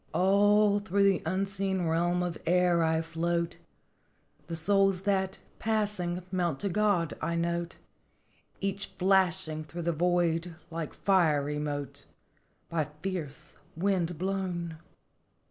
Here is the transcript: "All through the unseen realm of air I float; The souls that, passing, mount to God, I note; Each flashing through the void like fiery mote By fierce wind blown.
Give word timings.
"All 0.15 0.79
through 0.79 1.03
the 1.03 1.21
unseen 1.27 1.85
realm 1.85 2.23
of 2.23 2.35
air 2.47 2.83
I 2.83 3.03
float; 3.03 3.57
The 4.47 4.55
souls 4.55 5.03
that, 5.03 5.37
passing, 5.59 6.23
mount 6.31 6.59
to 6.61 6.69
God, 6.69 7.13
I 7.21 7.35
note; 7.35 7.77
Each 8.59 8.87
flashing 8.97 9.63
through 9.63 9.83
the 9.83 9.91
void 9.91 10.55
like 10.71 10.95
fiery 10.95 11.59
mote 11.59 12.05
By 12.67 12.85
fierce 13.03 13.53
wind 13.77 14.17
blown. 14.17 14.79